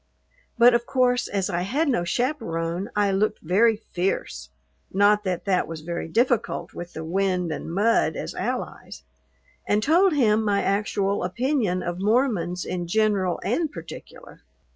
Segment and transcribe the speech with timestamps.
[0.57, 4.49] But, of course, as I had no chaperone I looked very fierce
[4.91, 9.03] (not that that was very difficult with the wind and mud as allies)
[9.67, 14.41] and told him my actual opinion of Mormons in general and particular.